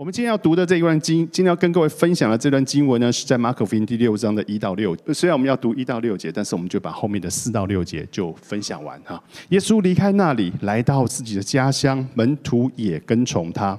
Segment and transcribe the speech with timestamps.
[0.00, 4.96] 我们今天要读的这一段经，今天要跟各位分享的这段经文呢，是在马可福音第六章的一到六。
[5.12, 9.22] 虽然我们要读一到六节，但是我们就把后面的四到六节就分享完哈。
[9.50, 13.78] 耶稣离开那里，来到自己的家乡，门徒也跟从他。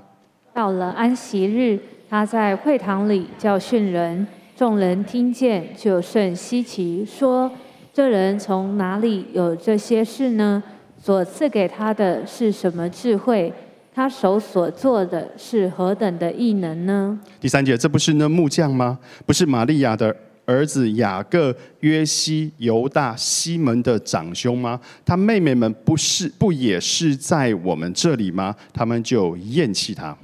[0.54, 7.52] 到了安息日，他在会堂里教训人，众人听见就甚稀奇，说
[7.92, 10.62] ：“这人从哪里有这些事呢？
[11.00, 13.52] 所赐给他的是什么智慧？”
[13.94, 17.20] 他手所做的是何等的异能呢？
[17.42, 18.98] 第三节，这不是那木匠吗？
[19.26, 20.16] 不是玛利亚的
[20.46, 24.80] 儿子雅各、约西、犹大、西门的长兄吗？
[25.06, 28.56] 他妹妹们不是不也是在我们这里吗？
[28.74, 30.18] 他们就厌弃他。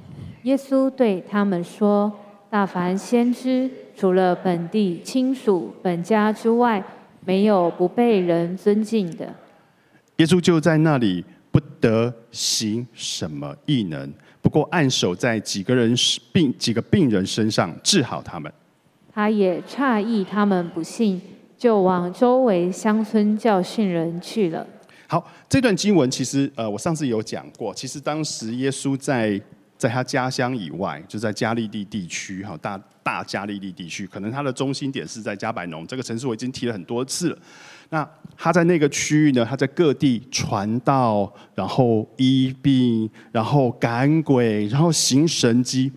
[0.44, 2.10] 耶稣对他们说
[2.48, 6.82] ：“大凡先知，除了本地亲属、本家之外，
[7.26, 9.34] 没有不被人尊敬的。”
[10.16, 11.22] 耶稣就在那里。
[11.78, 15.94] 不得行什么异能，不过按手在几个人
[16.32, 18.52] 病几个病人身上治好他们。
[19.12, 21.20] 他也诧异他们不信，
[21.56, 24.66] 就往周围乡村教训人去了。
[25.06, 29.40] 好，这段经文其实呃，我上次有讲过，其实当时耶稣在
[29.76, 37.38] 在他家乡以外，就在加利利地区哈，大大加利利地区，可能他的中心点是在加百农这个城市，我已经提了很多次了。
[37.90, 39.44] 那他在那个区域呢？
[39.44, 45.90] 他在各地传道，然后医病，然后赶鬼，然后行神迹。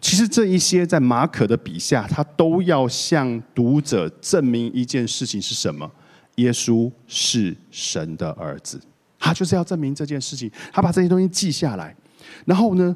[0.00, 5.90] 其实这一些在马可的笔下，他都要向读者证明一件事情是什么：
[6.36, 8.80] 耶稣是神的儿子。
[9.18, 10.50] 他就是要证明这件事情。
[10.72, 11.94] 他把这些东西记下来，
[12.44, 12.94] 然后呢？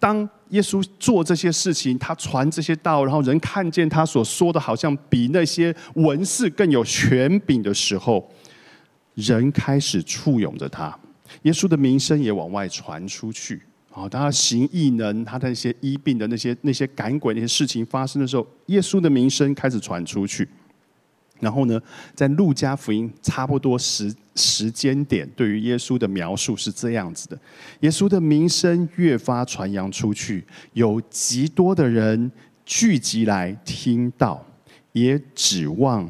[0.00, 8.30] 当耶稣做这些事情，他传这些道，然后人看见他所说的，好像比那些文士更有权柄的时候，
[9.14, 10.96] 人开始簇拥着他。
[11.42, 13.62] 耶稣的名声也往外传出去。
[13.92, 20.48] 啊，他行异能，他的那些医病的那些那些赶鬼那些事情发生的时候，耶稣的名声开始传出去。
[21.40, 21.80] 然后呢，
[22.14, 27.36] 在路加福音差不多十时间点，对于耶稣的描述是这样子的：
[27.80, 30.44] 耶稣的名声越发传扬出去，
[30.74, 32.30] 有极多的人
[32.64, 34.46] 聚集来听到，
[34.92, 36.08] 也指望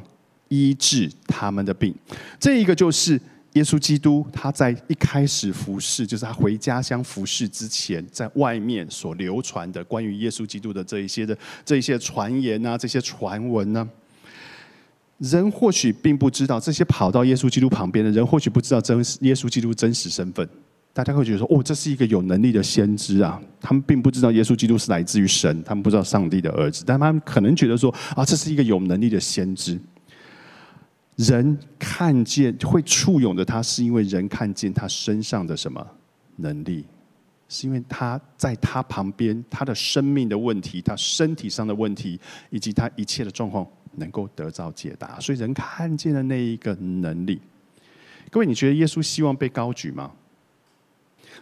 [0.49, 1.95] 医治他们的病。
[2.39, 3.19] 这一个就是
[3.55, 13.89] 耶稣基督他在一开始服侍，就是他回家乡服侍之前，在外面所流传的关于耶稣基督的这一些的这一些传言啊，这些传闻呢。
[15.19, 20.49] 人或许并不知道这些跑到耶稣基督旁边的人，或许不知道真耶稣基督真实身份。
[20.93, 29.79] 大家会觉得说：“哦，这是一个有能力的先知啊！”他们并不知道耶稣基督是来自于神，他们不知道上帝的儿子，但他们可能觉得说：“啊，这是一个有能力的先知。”
[31.15, 35.85] 人看见会簇拥着他，是因为人看见他身上的什么
[36.37, 36.85] 能力？
[37.49, 43.67] 是因为他在他旁边，他的生命的问题，他身体上的问题，以及他一切的状况。
[43.99, 47.41] 能够得到解答，所以人看见的那一个能力。
[48.31, 50.13] 各位，你觉得耶稣希望被高举吗？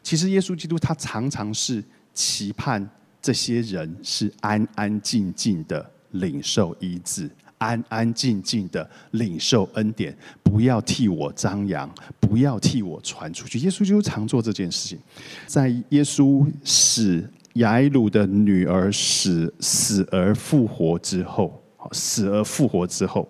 [0.02, 1.82] 其实耶稣基督他常常是
[2.14, 2.88] 期盼
[3.20, 7.28] 这些人是安安静静的领受医治，
[7.58, 13.58] 安安静静的领受恩典，不要替我张扬，不要替我传出去。
[13.58, 14.98] 耶稣基督常做这件事情。
[15.46, 21.60] 在耶稣使雅鲁的女儿死死而复活之后。
[21.92, 23.28] 死而复活之后，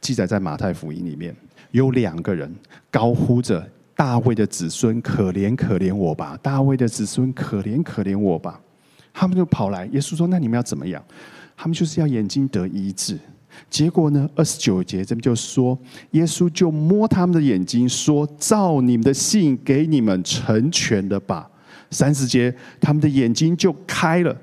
[0.00, 1.34] 记载在马太福音里面，
[1.70, 2.52] 有两个人
[2.90, 6.38] 高呼着：“大卫的子孙，可怜可怜我吧！
[6.42, 8.60] 大卫的子孙，可怜可怜我吧！”
[9.12, 11.02] 他们就跑来，耶稣说：“那你们要怎么样？”
[11.56, 13.18] 他们就是要眼睛得医治。
[13.68, 15.78] 结果呢，二十九节这边就说，
[16.12, 21.50] 耶稣就摸他们的眼睛，说：“照你们的信，给你们成全的吧。”
[21.90, 24.34] 三十节，他们的眼睛就开了。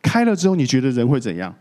[0.00, 1.54] 开了之后，你觉得人会怎样？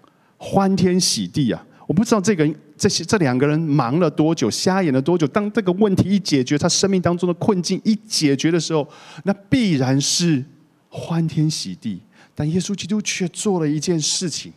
[0.44, 1.64] 欢天喜地啊！
[1.86, 5.28] 我不知道这个这些这两个人忙了多久，瞎眼了多久。
[5.28, 8.88] 当这个问题一解决，他生命当中的困境一解决的时候，
[9.24, 10.44] 那必然是
[10.90, 12.02] 欢天喜地。
[12.34, 14.52] 但耶稣基督却做了一件事情。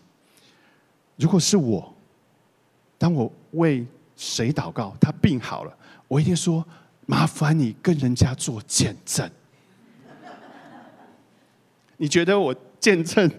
[1.16, 1.94] 如果是我，
[2.96, 3.86] 当我为
[4.16, 5.76] 谁祷告，他病好了，
[6.08, 6.66] 我一定说：
[7.04, 9.30] 麻烦你跟人家做见证。
[11.98, 13.30] 你觉得我见证？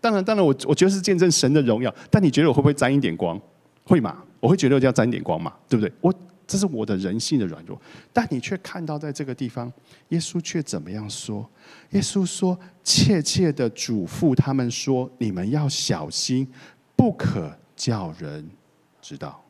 [0.00, 1.94] 当然，当然，我我觉得是见证神的荣耀。
[2.10, 3.40] 但你觉得我会不会沾一点光？
[3.84, 4.22] 会吗？
[4.40, 5.92] 我会觉得我要沾一点光嘛，对不对？
[6.00, 6.14] 我
[6.46, 7.80] 这是我的人性的软弱。
[8.12, 9.72] 但你却看到在这个地方，
[10.10, 11.48] 耶稣却怎么样说？
[11.90, 16.46] 耶稣说：“切切的嘱咐他们说，你们要小心，
[16.94, 18.48] 不可叫人
[19.02, 19.44] 知道，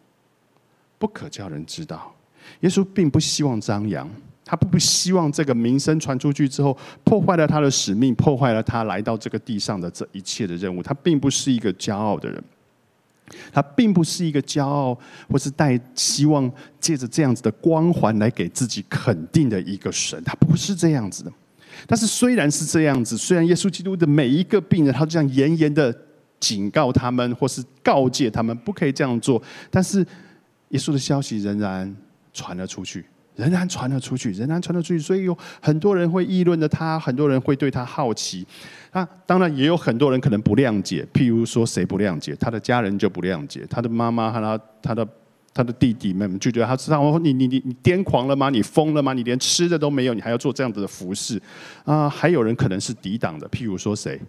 [0.99, 2.15] 不可叫人知道。”
[2.61, 4.09] 耶稣并不希望张扬，
[4.50, 6.75] 他不希望这个名声传出去之后，
[7.05, 10.83] 破坏了他的使命，破坏了他来到这个地上的这一切的任务。
[10.83, 12.43] 他并不是一个骄傲的人，
[13.53, 14.99] 他并不是一个骄傲
[15.29, 16.50] 或是带希望
[16.81, 20.19] 借着这样子的光环来给自己肯定的一个神。
[20.25, 21.31] 他不是这样子的。
[21.87, 25.95] 但是虽然是这样子，虽然耶稣基督的每一个病人，他这样严严的
[26.41, 29.41] 警告他们，或是告诫他们不可以这样做，
[29.71, 29.99] 但是
[30.71, 31.95] 耶稣的消息仍然
[32.33, 33.05] 传了出去。
[33.38, 38.44] 仍然传了出去，仍然传了出去，所以有很多人会议论的他，很多人会对他好奇。
[38.93, 42.35] 那当然也有很多人可能不谅解，譬如说谁不谅解？
[42.40, 45.08] 他的家人就不谅解，他的妈妈和他他的
[45.55, 48.50] 他的弟弟们就觉得他知道哦，你你你你癫狂了吗？
[48.50, 49.12] 你疯了吗？
[49.12, 51.40] 你连吃的都没有，你还要做这样子的服饰
[51.85, 52.08] 啊？
[52.08, 54.20] 还有人可能是抵挡的，譬如说谁？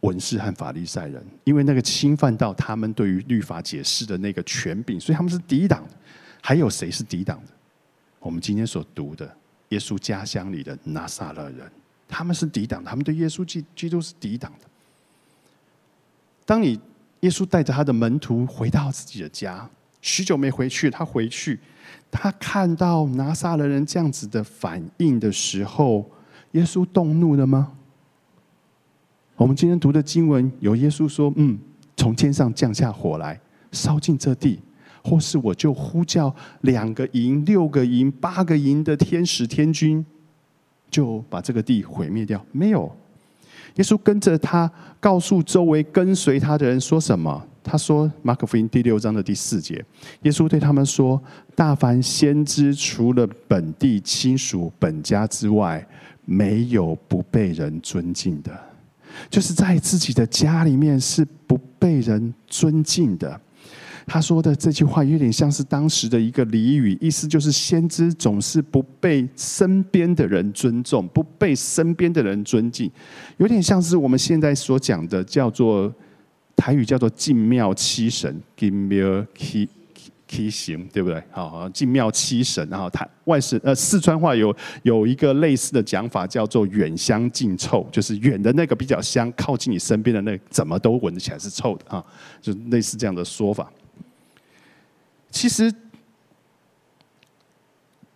[0.00, 5.90] 文士和法利赛人，因为那个侵犯到他们对于律法解释的那个权柄，所以他们是抵挡的。
[6.40, 7.52] 还有谁是抵挡的？
[8.22, 9.30] 我们今天所读的
[9.70, 11.70] 耶稣家乡里的拿撒勒人，
[12.08, 14.66] 他们是抵挡，他们对耶稣基督是抵挡的。
[16.46, 16.80] 当你
[17.20, 19.68] 耶稣带着他的门徒回到自己的家，
[20.00, 21.58] 许久没回去，他回去，
[22.10, 26.08] 他看到拿撒勒人这样子的反应的时候，
[26.52, 27.72] 耶稣动怒了吗？
[29.36, 31.58] 我们今天读的经文有耶稣说：“嗯，
[31.96, 33.40] 从天上降下火来，
[33.72, 34.60] 烧尽这地。”
[35.02, 40.04] 或是我就呼叫两个营、六个营、八个营的天使天军，
[40.90, 42.44] 就把这个地毁灭掉。
[42.52, 42.90] 没有，
[43.76, 44.70] 耶稣跟着他，
[45.00, 47.46] 告诉周围跟随他的人说什么？
[47.64, 49.84] 他说：“马可福音第六章的第四节，
[50.22, 51.22] 耶稣对他们说
[51.54, 55.86] ：‘大凡先知除了本地亲属、本家之外，
[56.24, 58.50] 没有不被人尊敬的。’
[59.30, 63.40] 就是在自己的家里面是不被人尊敬的。”
[64.06, 72.90] 他说的这句话有点像是当时的一个俚语，意思就是先知总是不被身边的人尊重，不被身边的人尊敬，
[73.38, 75.92] 有点像是我们现在所讲的叫做
[76.56, 79.68] 台语叫做“进庙七神”，进庙七
[80.26, 81.22] 七行，对不对？
[81.30, 92.04] 好，进庙七神，然后台外省呃四川话有有一个类似的讲法，叫做“远香近臭”，就是远的那个比较香，靠近你身边的那怎么都闻起来是臭的啊，
[92.40, 93.70] 就类似这样的说法。
[95.32, 95.74] 其实，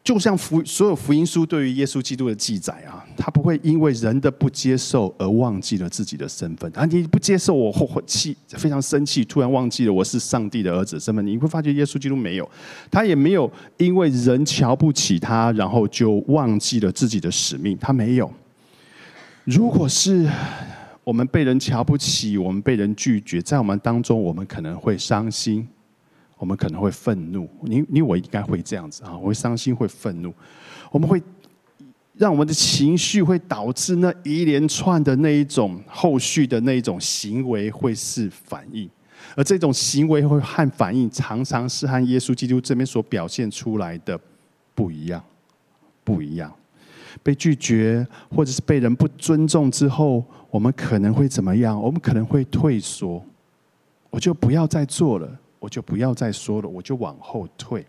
[0.05, 6.71] 就像福所有福音书对于耶稣基督的记载啊，他不会因为人的不接受而忘记了自己的身份。
[6.77, 11.27] 啊，你不接受我，后气非常生气，突然忘记了我是上帝的儿子身份。
[11.27, 12.49] 你会发觉耶稣基督没有，
[12.91, 17.77] 他也没有因为人瞧不起他，然后就忘记了自己的使命。
[17.81, 18.31] 他没有。
[19.45, 20.31] 如果是
[21.03, 25.67] 我们被人瞧不起，我们被人拒绝，在我们当中，我们可能会伤心。
[26.39, 30.33] 我们可能会愤怒，你你我应该会这样子啊，我会伤心，会愤怒，
[30.91, 31.23] 我们会
[32.15, 38.89] 让我们的情绪会导致那一连串的那一种后续的那一种行为会是反应，
[39.35, 44.19] 而这种行为会和反应常常是和耶稣基督这边所表现出来的
[44.75, 45.23] 不一样，
[46.05, 46.53] 不一样。
[47.23, 51.81] 被拒绝或者是被人不尊重之后，我们可能会怎么样？
[51.81, 53.25] 我们可能会退缩，
[54.11, 55.27] 我就不要再做了。
[55.67, 57.85] 我就不要再说了，我就往后退。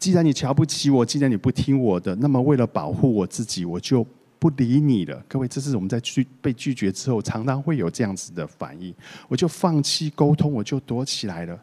[0.00, 4.04] 既然你瞧不起我，既然你不听我的，那么为了保护我自己，我就
[4.40, 5.24] 不理你了。
[5.28, 8.92] 各位，这是我们在拒被拒绝之后，常常会有这样子的反应。
[9.28, 11.56] 我就放弃沟通，我就躲起来了。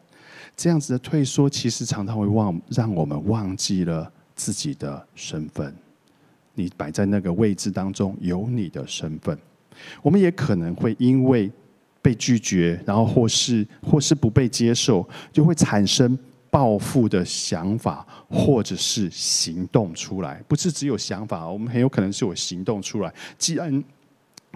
[0.56, 5.76] 这样子的退缩，其实常常会忘让我们忘记了自己的身份。
[6.54, 9.38] 你摆在那个位置当中，有你的身份。
[10.00, 11.52] 我们也可能会因为。
[12.02, 16.18] 被拒绝，然后或是或是不被接受，就会产生
[16.50, 20.42] 报复的想法，或者是行动出来。
[20.48, 23.14] 不是只有想法，我们很有可能是有行动出来。
[23.38, 23.84] 既然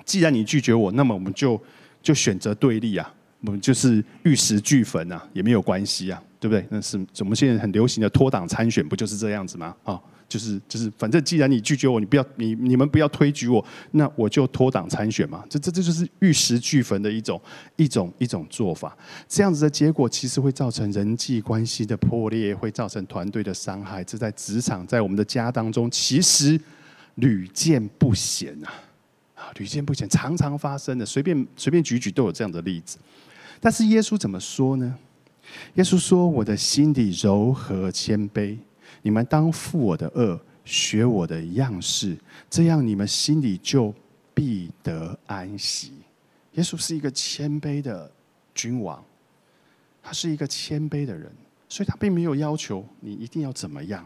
[0.04, 1.58] 既然你拒绝我，那么我们就
[2.02, 6.66] 就选择对立啊，我们就是玉石俱焚啊，也没有关系啊，对不对？
[6.68, 9.74] 那是我们现在很流行的脱党参选，不就是这样子吗？
[9.84, 10.00] 啊？
[10.28, 15.44] 就是就是，反正既然你拒绝我，你不要你你们不要推举我，那我就脱党参选嘛。
[15.48, 17.40] 这这这就是玉石俱焚的一种
[17.76, 18.96] 一种一种做法。
[19.28, 24.02] 这样子的结果，其实会造成人际关系的破裂，会造成团队的伤害。
[24.02, 26.60] 这在职场，在我们的家当中，其实
[27.16, 28.72] 屡见不鲜啊
[29.36, 31.06] 啊，屡见不鲜，常常发生的。
[31.06, 32.98] 随便随便举举都有这样的例子。
[33.60, 34.94] 但是耶稣怎么说呢？
[35.74, 38.58] 耶稣说：“我的心底柔和谦卑。”
[39.06, 42.18] 你们当负我的恶，学我的样式，
[42.50, 43.94] 这样你们心里就
[44.34, 45.92] 必得安息。
[46.54, 48.10] 耶稣是一个谦卑的
[48.52, 49.00] 君王，
[50.02, 51.30] 他是一个谦卑的人，
[51.68, 54.04] 所以他并没有要求你一定要怎么样。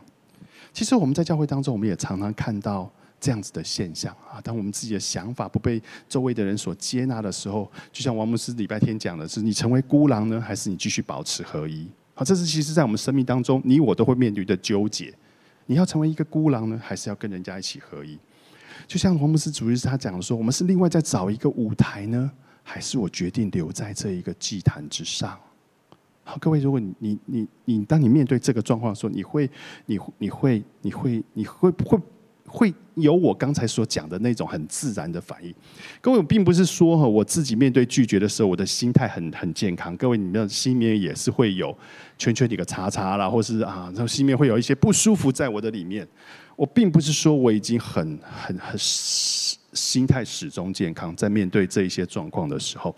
[0.71, 4.38] 其实我们在教会当中，我们也常常看到这样子的现象啊。
[4.42, 11.88] 当我们自己的想法不被周围的人所接纳的时候，就像王牧师礼拜天讲的是：你成为孤狼呢，还是你继续保持合一？
[12.20, 15.10] 好，这是其实在我们生命当中，你我都会面对的纠结。
[15.64, 18.18] 你要成为一个孤狼呢，还是要跟人家一起合一？
[18.86, 22.30] 就像黄牧师主日他讲的说：我们是另外再找一个舞台呢，
[22.62, 25.40] 还是我决定留在这一个祭坛之上？
[26.22, 29.50] 好，各位，如果你你你你，当你面对这个状况的时候，你会，
[29.86, 31.98] 你你会，你会，你会不会
[32.52, 35.54] 会有我刚才所讲的那种很自然的反应？
[36.00, 39.97] 各位，我并不是说哈，我自己面对拒绝的时候，我的心态很很健康。
[39.97, 41.76] 各位，你们的心里面也是会有
[42.19, 46.07] 圈圈几个叉叉啦，或是啊，然后心里面会有一些不舒服在我的里面。
[46.57, 52.95] 我并不是说我已经很很很心态始终健康，在面对这一些状况的时候，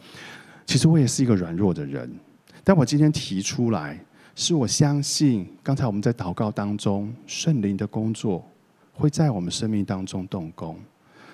[0.67, 2.11] 其实我也是一个软弱的人。
[2.65, 4.03] 但我今天提出来，
[4.35, 8.45] 是我相信刚才我们在祷告当中，圣灵的工作
[8.93, 10.79] 会在我们生命当中动工。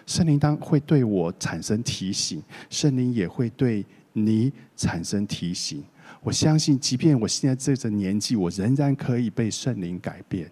[0.06, 5.82] 圣灵当会对我产生提醒，圣灵也会对你产生提醒。
[6.22, 10.50] 我相信，即便我现在这个年纪，我仍然可以被圣灵改变。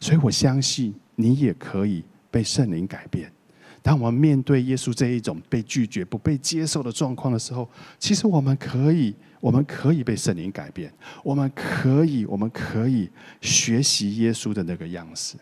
[0.00, 3.30] 所以我相信你也可以被圣灵改变。
[3.82, 9.14] 当我们面对耶稣这一种被拒绝、不被接受的状况的时候，其实我们可以。
[9.38, 13.08] 我们可以被圣灵改变，我们可以，我们可以
[13.40, 15.36] 学习耶稣的那个样式。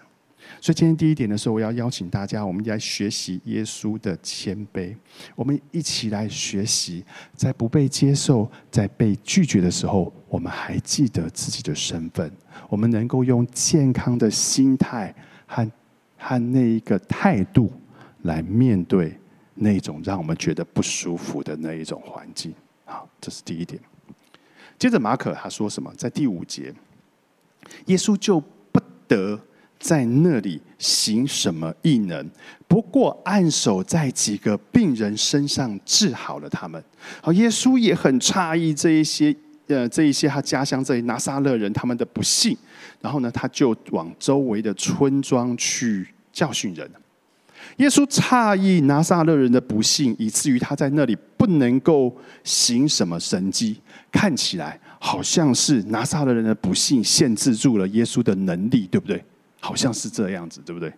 [0.61, 4.97] 所以今天第一点的时候，我要邀请大家，我们来学习耶稣的谦卑。
[5.35, 12.33] 我们一起来学习，在不被接受、在被拒绝的时候，我们还记得自己的身份。
[12.69, 15.15] 我们能够用健康的心态
[15.47, 15.71] 和
[16.17, 17.71] 和那一个态度
[18.23, 19.19] 来面对
[19.55, 22.55] 那种让我们觉得不舒服的那一种环境。
[22.87, 23.79] 好，这是第一点。
[24.79, 25.93] 接着马可他说什么？
[25.97, 26.75] 在第五节，
[27.87, 28.41] 耶稣就
[28.73, 29.39] 不得
[29.85, 32.27] 在那里行什么异能，
[32.67, 36.83] 不过按手在几个病人身上治好了他们。
[37.21, 39.37] 好，耶稣也很诧异这一些
[39.67, 42.57] 呃这一些他家乡这拿撒勒人他们的不幸，
[43.03, 46.91] 然后呢，他就往周围的村庄去教训人。
[47.77, 52.11] 耶稣诧异拿撒勒人的不幸，以至于他在那里不能够
[52.43, 53.79] 行什么神迹。
[54.11, 59.23] 看起来好像是拿撒勒人的不幸限制住了耶稣的能力，对不对？
[59.65, 60.93] 好像是这样子，对不对？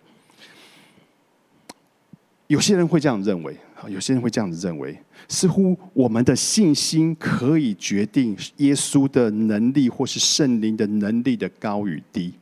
[2.47, 3.55] 有些人会这样认为，
[3.87, 12.33] 有些人会这样子认为，似乎我们的信心可以决定耶稣的能力，或是圣灵的能力的高与低。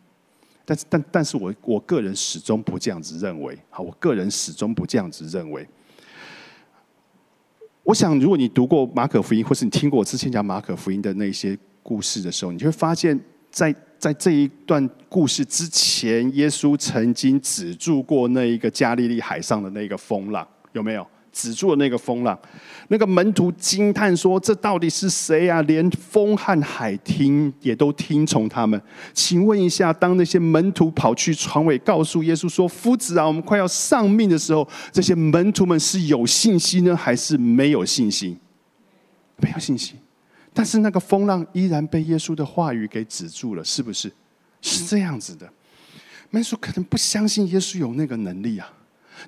[0.66, 3.56] 但是，但但是我我个人始终不这样子认为。
[3.70, 5.68] 好，我个人始终不这样子认为。
[7.84, 13.20] 我想，如果你读过马可福音，或是你听过我之前讲马可福音的那些故事的时候，你就会发现，
[13.52, 13.72] 在
[14.06, 21.04] 在这一段故事之前，耶稣曾经止住过那一个加利利海上的那个风浪，有没有？
[21.32, 22.38] 止住了那个风浪，
[22.90, 25.60] 那个门徒惊叹说：“这到底是谁啊？
[25.64, 28.80] 连风和海听也都听从他们。”
[29.12, 38.38] 请问一下，当那些门徒跑去船尾告诉耶稣说：“夫子啊，我们快要丧命的时候”，这些门徒们是有信心呢，还是没有信心？
[39.38, 39.98] 没有信心。
[40.56, 44.12] 但是那个风浪依然被耶稣的话语给止住了，是不是？
[44.62, 45.48] 是这样子的。
[46.32, 48.68] 门徒可能不相信耶稣有那个能力啊。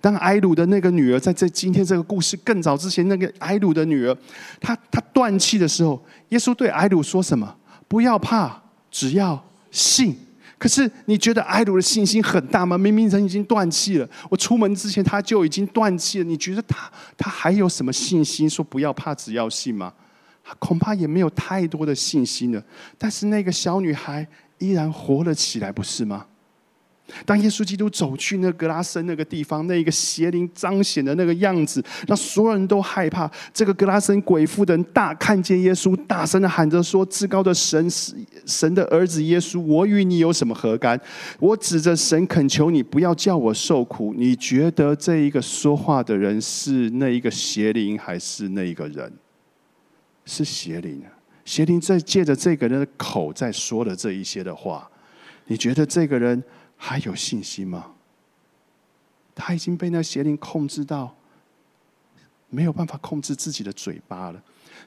[0.01, 4.17] 当埃鲁的那个女儿在这今天这个故事更早之前，那个埃鲁的女儿，
[4.59, 7.55] 她她断气的时候，耶稣对埃鲁说什么？
[7.87, 10.15] 不要怕，只要信。
[10.57, 12.77] 可是你觉得埃鲁的信心很大吗？
[12.77, 16.23] 明明人已经断气了，我出门之前他就已经断气了。
[16.23, 19.93] 你觉得他他还有什么信心说不要怕，只要信吗？
[20.59, 22.63] 恐怕也没有太多的信心了。
[22.97, 24.27] 但是那个小女孩
[24.57, 26.25] 依然活了起来，不是吗？
[27.25, 33.31] 当耶稣基督走去那格拉森那个地方，那一个邪灵彰显的那个样子，让所有人都害怕。
[33.53, 37.89] 这个格拉森鬼妇的人大看见耶稣，大声的喊着说：“至高的神
[38.45, 40.99] 神的儿子耶稣，我与你有什么何干？
[41.39, 49.09] 我指着神恳求你，不要叫我受苦。”你觉得这一个说话的人是那一个邪灵，还是那一个人？
[50.27, 51.09] 是邪灵啊！
[51.43, 54.87] 邪灵在借着这个人的口在说的这一些的话，
[55.45, 56.43] 你觉得这个人？
[56.79, 57.91] 还有信心吗？
[59.33, 61.15] 他已经被那邪灵控制到
[62.51, 64.39] 没有办法控制自己的嘴巴了。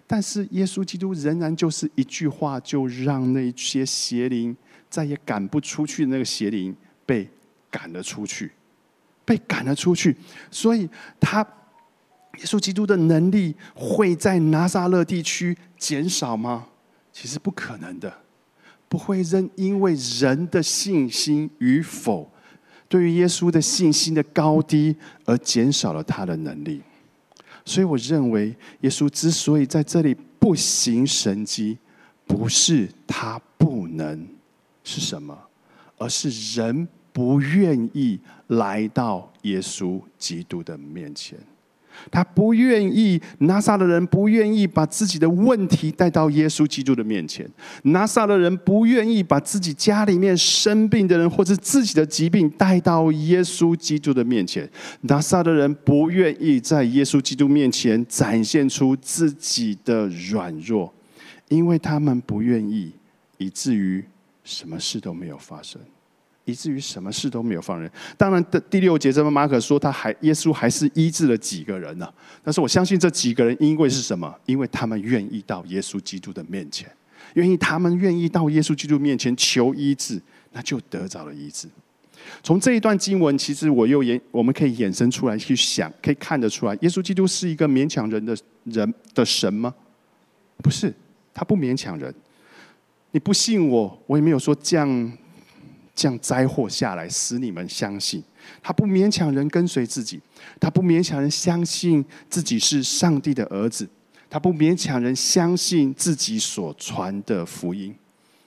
[0.07, 4.57] 但是耶稣基督仍然就是一句话，就让那些邪灵
[4.89, 6.07] 再也赶不出去。
[6.07, 6.73] 那个邪灵
[7.05, 7.29] 被
[7.69, 8.53] 赶了出去，
[9.25, 10.17] 被赶了出去。
[10.49, 11.45] 所以，他
[12.39, 16.67] 耶稣基督的能力会在拿撒勒地区减少吗？
[17.13, 18.13] 其实不可能的。
[18.89, 22.29] 不会因因为人的信心与否，
[22.89, 26.83] 对于耶稣的信心的高低而减少了他的能力。
[27.65, 31.79] 所以，我认为耶稣之所以在这里不行神迹，
[32.27, 34.27] 不是他不能，
[34.83, 35.39] 是什么？
[35.97, 38.19] 而是人不愿意
[38.49, 41.39] 来到耶稣基督的面前。
[42.11, 47.49] 他不愿意，拿撒的人不愿意把自己的问题带到耶稣基督的面前。
[47.85, 54.69] 拿撒的人不愿意把自己家里面生病的人或者自己的疾病带到耶稣基督的面前。
[55.03, 60.93] 拿撒的人不愿意在耶稣基督面前展现出自己的软弱，
[61.49, 62.93] 因为他们不愿意，
[63.39, 64.05] 以至于
[64.45, 65.81] 什么事都没有发生。
[66.45, 67.91] 以至于什么事都没有放任。
[68.17, 72.13] 当然，的第六节这边马可说，他还耶稣还是医治了几个人呢？
[72.43, 74.35] 但是我相信这几个人因为是什么？
[74.47, 76.91] 因为他们愿意到耶稣基督的面前，
[77.35, 80.21] 愿意他们愿意到耶稣基督面前求医治，
[80.53, 81.69] 那就得着了医治。
[82.43, 89.75] 从这一段经文，其实我又衍我们可以衍生出来去想，可以看得出来，耶稣基督是一个勉强人的人的神吗？
[90.59, 90.93] 不是，
[91.33, 92.15] 他不勉强人。
[93.13, 95.13] 你不信我，我也没有说降。
[96.01, 98.23] 降灾祸下来，使你们相信。
[98.63, 100.19] 他不勉强人跟随自己，
[100.59, 103.87] 他不勉强人相信自己是上帝的儿子，
[104.31, 107.95] 他不勉强人相信自己所传的福音。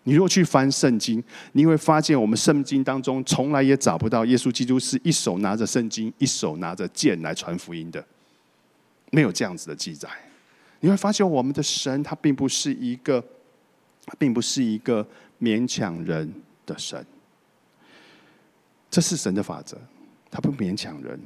[0.05, 8.03] 你若去翻圣经，你会发现我们圣经当中从来也找不到耶稣基督是一手拿着圣经，一手拿着剑来传福音的，
[9.11, 10.09] 没有这样子的记载。
[10.79, 13.23] 你会发现我们的神他并不是一个，
[14.17, 15.07] 并不是一个
[15.39, 16.33] 勉强人
[16.65, 17.05] 的神。
[18.93, 19.75] 这是神的法则，
[20.29, 21.19] 他不勉强人，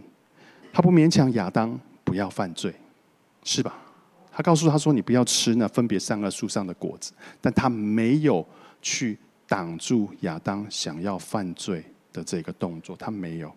[0.72, 2.74] 他不勉强亚当不要犯罪，
[3.44, 3.78] 是吧？
[4.32, 8.48] 他告诉他说：“你不要吃那分别善恶树上的果子。”但他没有
[8.82, 9.18] 去
[9.50, 11.84] 挡住亚当想要犯罪
[12.14, 13.54] 的这个动作，他没有，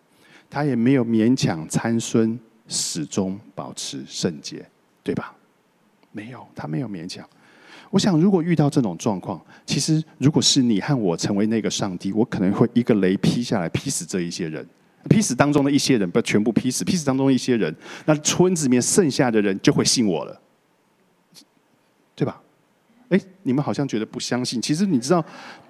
[0.51, 2.37] 他也没有勉强参孙
[2.67, 4.69] 始终保持圣洁，
[5.05, 5.33] 对吧？
[6.11, 7.25] 没有，他没有勉强。
[7.91, 14.65] 我想，如果遇到这种状况，其实如果是你和我成为那个上帝，我可能会一个雷劈下来，劈死这一些人，
[15.09, 17.75] 劈死当中的一些人，不全部劈死，劈死当中一些人，
[18.07, 20.41] 那村子里面剩下的人就会信我了，
[22.15, 22.41] 对吧？
[23.09, 25.25] 哎，你们好像觉得不相信，其实你知道，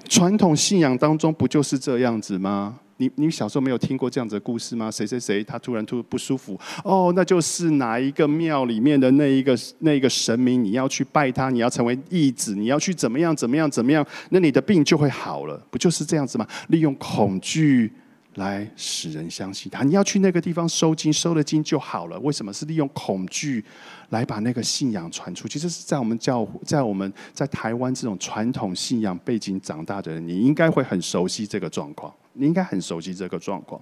[0.07, 2.79] 传统信仰当中不就是这样子吗？
[3.01, 4.91] 你你小时候没有听过这样子的故事吗？
[4.91, 16.47] 谁谁谁他突然突不舒服哦，那就是哪一个庙里面的那一个那一个神明，你要去拜他，你要成为义子，你要去怎么样怎么样怎么样，那你的病就会好了，不就是这样子吗？
[16.69, 17.91] 利用恐惧
[18.35, 22.21] 来使人相信他，你要去那个地方收金，收了金就好了。
[22.21, 23.65] 为什么是利用恐惧
[24.11, 25.59] 来把那个信仰传出去？
[25.59, 32.13] 这是在我们教在我们在台湾这种传统信仰背景长大的人，你应该会很熟悉这个状况。
[32.33, 33.81] 你应该很熟悉这个状况，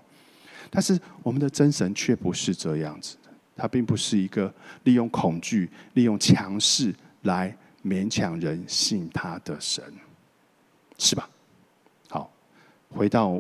[0.71, 3.31] 但是我们的真神却不是这样子的。
[3.55, 4.53] 他并不是一个
[4.85, 9.85] 利用恐惧、利用强势来勉强人信他的神，
[10.97, 11.29] 是吧？
[12.09, 12.31] 好，
[12.89, 13.39] 回到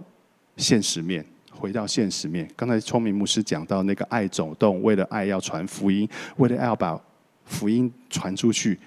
[0.56, 2.50] 现实面，回到现实面。
[2.54, 7.00] 刚才聪明牧师讲到那个爱走动，为了爱要传福音，为了爱要把
[7.46, 8.78] 福音传出去，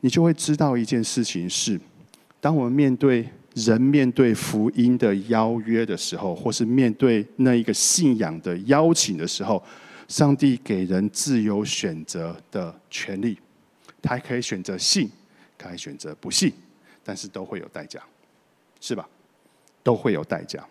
[0.00, 1.78] 你就会知道一件事情是：
[2.40, 3.28] 当我们面对。
[3.56, 9.62] 人面对福音的邀约的时候，或是面对那一个信仰的邀请的时候，
[10.08, 13.38] 上帝给人自由选择的权利，
[14.02, 15.10] 他可以选择信，
[15.56, 16.52] 可以选择不信，
[17.02, 17.98] 但是都会有代价，
[18.78, 19.08] 是吧？
[19.82, 20.62] 都会有代价。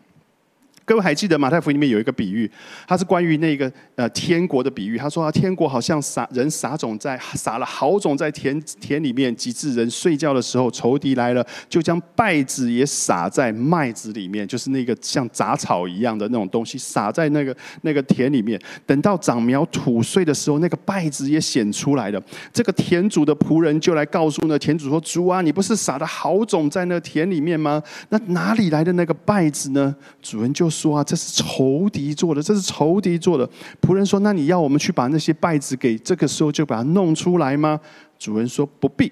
[0.85, 2.49] 各位还记得马太福音里面有一个比喻，
[2.87, 4.99] 它是关于那个呃天国的比喻。
[4.99, 18.61] 他说啊，天国好像撒人撒种在撒了好种在田田里面，及至人睡觉的时候，仇敌来了，就将稗子也撒在麦子里面，就是那个像杂草一样的那种东西，撒在那个那个田里面。
[18.85, 22.21] 等到长苗吐穗的时候，那个稗子也显出来了。
[22.53, 27.81] 这个田主的仆人就来告诉那田主说：“主啊，你不是撒的好种在那田里面吗？
[28.09, 30.69] 那哪里来的那个稗子呢？”主人就。
[30.75, 33.49] 说啊，这是仇敌做的，这是仇敌做的。
[33.81, 37.79] 仆人说：“那你要我们去把那些稗子给这个时候就把它弄出来吗？”
[38.19, 39.11] 主人说：“不必，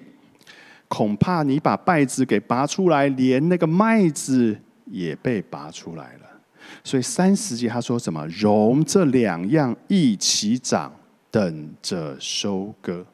[0.88, 6.20] 恐怕你把稗子给拔出来，连那个麦子也被拔出来了。”
[6.82, 8.26] 所以三十节他说什么？
[8.28, 10.92] 容这两样一起长，
[11.30, 13.04] 等着收割。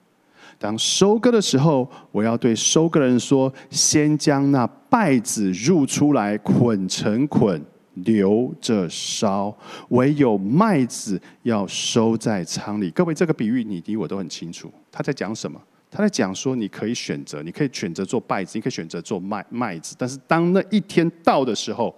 [0.59, 7.61] 当收割的时候，我要对收割人说：“先将那稗子入出来，捆成捆。”
[7.95, 9.57] 留着烧，
[9.89, 12.91] 唯有麦子要收在仓里。
[12.91, 14.73] 各位，这个比喻你、你、我都很清楚。
[14.91, 15.61] 他在讲什么？
[15.91, 19.97] 他在讲说，你可以选择，你可以选择做败子，你可以选择做麦麦子。
[19.99, 21.93] 但是当那一天到的时候，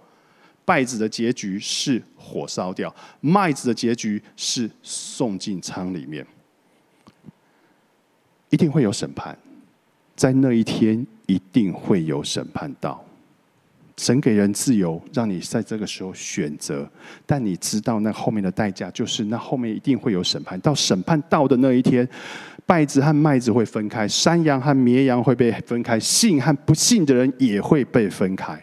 [0.64, 6.26] 败子的结局是火烧掉，麦子的结局是送进仓里面，
[8.48, 9.36] 一定会有审判。
[10.16, 13.04] 在那一天，一定会有审判到。
[13.96, 16.90] 神给人自由，让你在这个时候选择，
[17.26, 20.58] 但你知道那后面的代价，就是那后面一定会有审判。
[20.60, 22.08] 到审判到的那一天，
[22.66, 28.58] 稗子和麦子会分开，山羊和绵羊会被分开，信和不信的人也会被分开。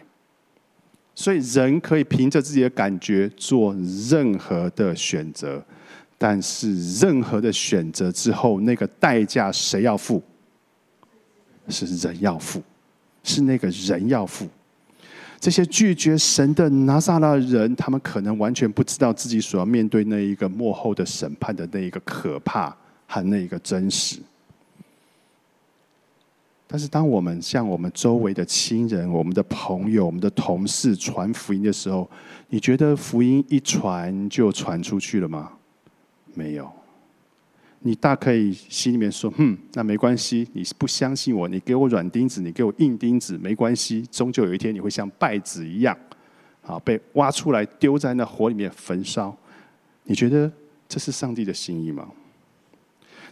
[1.14, 3.74] 所以，人可以凭着自己的感觉做
[4.08, 5.62] 任何的选择，
[6.18, 10.22] 但是任何的选择之后，那个代价谁要付？
[11.68, 12.62] 是人要付，
[13.22, 14.48] 是那个人要付。
[15.40, 22.76] 这些拒绝神的拿撒勒人，他们可能完全不知道自己所要面对那一个幕后的审判的那一个可怕
[23.06, 24.18] 和那一个真实。
[26.66, 32.08] 但是，当我们向我们周围的亲人、我们的朋友、我们的同事传福音的时候，
[32.50, 35.50] 你觉得福音一传就传出去了吗？
[36.34, 36.70] 没有。
[37.82, 40.46] 你大可以心里面说：“嗯，那没关系。
[40.52, 44.06] 你不相信我，你给我软钉子，你给我硬钉子，没关系。
[44.10, 45.96] 终究有一天，你会像败子一样，
[46.62, 49.34] 啊，被挖出来丢在那火里面焚烧。
[50.04, 50.52] 你觉得
[50.86, 52.06] 这是上帝的心意吗？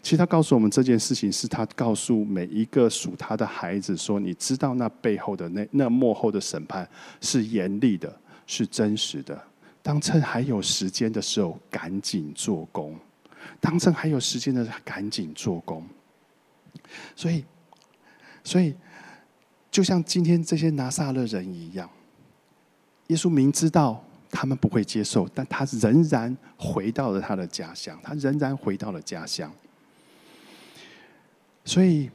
[0.02, 6.88] 其实他告诉我们这件事情，是他告诉每一个属他的孩子说：你知道那背后的那那幕后的审判
[7.20, 9.38] 是严厉的，是真实的。
[9.82, 12.96] 当趁还有时间的时候，赶紧做工。”
[13.60, 15.86] 当趁还有时间的，赶紧做工。
[17.14, 17.44] 所以，
[18.44, 18.74] 所以，
[19.70, 21.88] 就像今天这些拿撒勒人一样，
[23.08, 29.52] 耶稣明知道他们不会接受，但他仍然回到了他的家乡，他仍然回到了家乡。
[31.64, 32.10] 所以，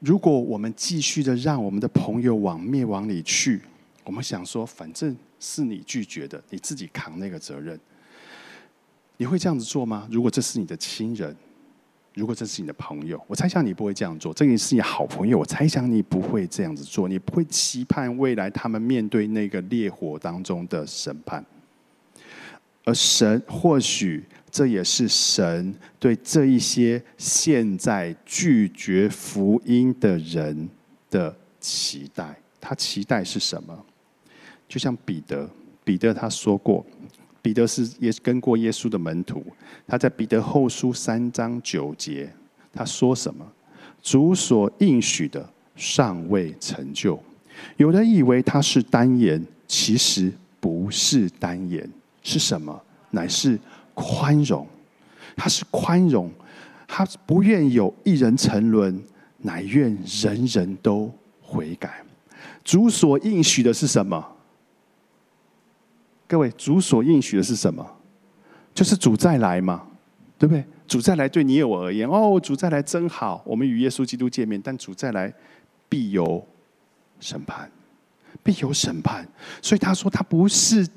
[0.00, 3.60] 如果我们继续的让我们的朋友往灭亡里去，
[4.04, 7.78] 我们想说，反正是你拒绝的，你自己扛那个责任。
[9.22, 10.08] 你会这样子做吗？
[10.10, 11.32] 如果这是你的亲人，
[12.14, 14.34] 如果这是你的朋友，我猜想你不会这样做。
[14.34, 17.06] 这个是你好朋友，我猜想你不会这样子做。
[17.06, 21.46] 你不会期盼未来他们面对那个烈火当中的审判，
[22.84, 30.68] 而神或许这也是神对这一些现在拒绝福音的人
[31.08, 32.36] 的期待。
[32.60, 33.86] 他期待是什么？
[34.68, 35.48] 就像彼得，
[35.84, 36.84] 彼得他说过。
[37.42, 39.44] 彼得是也跟过耶稣的门徒，
[39.86, 42.32] 他在彼得后书三章九节，
[42.72, 43.44] 他说什么？
[44.00, 47.20] 主所应许的尚未成就。
[47.76, 51.88] 有人以为他是单言，其实不是单言，
[52.22, 52.80] 是什么？
[53.10, 53.58] 乃是
[53.92, 54.66] 宽容。
[55.36, 56.30] 他是宽容，
[56.86, 59.02] 他不愿有一人沉沦，
[59.38, 62.04] 乃愿人人都悔改。
[62.62, 64.31] 主所应许的是什么？
[66.32, 67.86] 各位，主所应许的是什么？
[68.72, 69.86] 就是主再来嘛，
[70.38, 70.64] 对不对？
[70.88, 74.58] 主再来对你我而言，哦，主再来真好，我们与耶稣基督见面。
[74.64, 75.30] 但主再来
[75.90, 76.42] 必有
[77.20, 77.70] 审判，
[78.42, 79.28] 必有审判。
[79.60, 80.88] 所以他说，他不是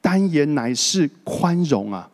[0.00, 2.10] 单言，乃是宽容啊，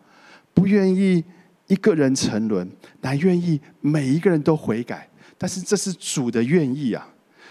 [0.52, 1.24] 不愿意
[1.68, 5.08] 一个人沉沦，乃愿意每一个人都悔改。
[5.38, 7.08] 但是这是主的愿意啊，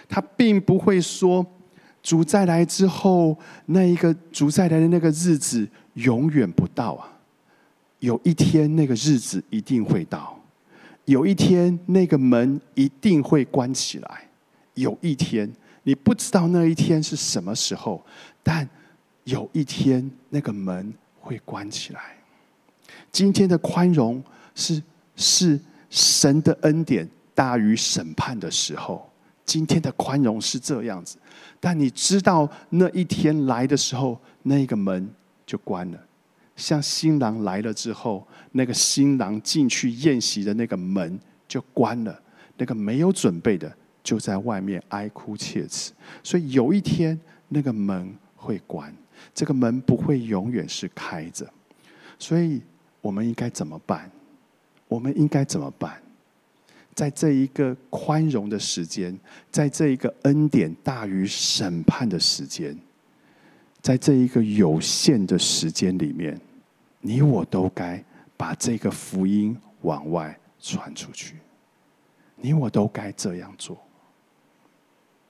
[0.07, 1.43] 他并不会说。
[2.05, 7.11] 主再来之后，那一个主再来的那个日子永远不到啊！
[7.97, 10.39] 有一天那个日子一定会到，
[11.05, 14.29] 有一天那个门一定会关起来。
[14.75, 18.05] 有一天你不知道那一天是什么时候，
[18.43, 18.69] 但
[19.23, 21.99] 有一天那个门会关起来。
[23.11, 24.79] 今天的宽容是
[25.15, 29.09] 是神的恩典大于审判的时候。
[29.43, 31.17] 今天的宽容是这样子。
[31.65, 35.09] 但你知道那一天来的时候，那个门
[35.47, 35.99] 就关了。
[36.55, 42.21] 像新郎来了之后，那个新郎进去宴席的那个门就关了。
[42.55, 45.91] 那个没有准备的就在外面哀哭切齿。
[46.21, 48.95] 所以有一天那个门会关，
[49.33, 51.51] 这个门不会永远是开着。
[52.19, 52.61] 所以
[53.01, 54.11] 我们应该怎么办？
[54.87, 55.99] 我们应该怎么办？
[56.95, 59.15] 在这一个宽容的时间，
[59.51, 62.75] 在这一个恩典大于审判的时间，
[63.81, 66.39] 在这一个有限的时间里面，
[67.01, 68.01] 你我都该
[68.37, 71.35] 把这个福音往外传出去。
[72.37, 73.77] 你我都该这样做。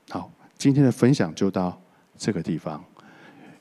[0.10, 1.82] 好，今天的分享就到
[2.16, 2.84] 这个地方。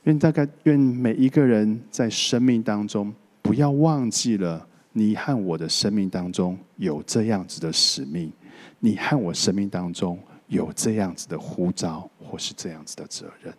[0.03, 4.67] 愿大概愿每一个人在生命当中，不要忘记了。
[4.97, 8.31] 你和我的生命当中有这样子的使命，
[8.79, 13.53] 你和我生命当中有这样子的呼召，或是这样子的责任。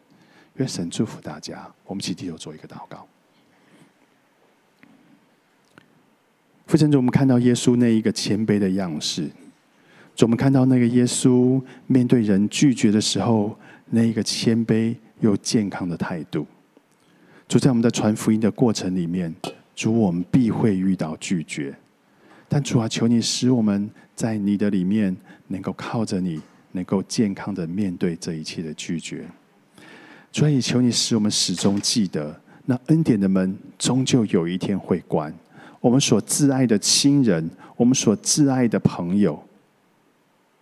[0.55, 1.71] 愿神祝福大家。
[1.85, 3.07] 我们一起低头做一个祷告。
[6.67, 9.29] 父神主，我们看到耶稣那一个谦卑的样式，
[10.15, 13.55] 主我们看到那个耶稣面对人拒绝的时候，
[13.91, 16.47] 那一个谦卑又健康的态度。
[17.47, 19.33] 主在我们的传福音的过程里面，
[19.77, 21.77] 主我们必会遇到拒绝，
[22.49, 25.15] 但主啊，求你使我们在你的里面
[25.49, 26.41] 能够靠着你，
[26.73, 29.29] 能够健康的面对这一切的拒绝。
[30.33, 35.33] 所以求你使我们始终记得，那恩典的门终究有一天会关。
[35.79, 39.41] 我们所挚爱的亲人，我们所挚爱的朋友，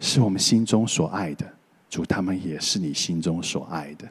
[0.00, 1.48] 是我们心中所爱的。
[1.88, 4.09] 主，他们也是你心中所爱的。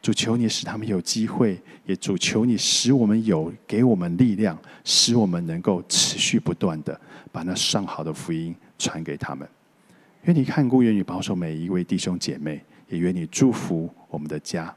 [0.00, 6.98] 主，求你使他们有机会，也主求你使我们有给我们力量，使我们能够持续不断的
[7.32, 9.46] 把那上好的福音传给他们。
[10.22, 14.74] 愿你看顾，愿你保守每一位弟兄姐妹，也愿你祝福我们的家。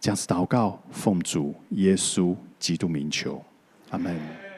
[0.00, 3.42] 这样子祷告，奉主耶稣基督名求，
[3.90, 4.49] 阿门。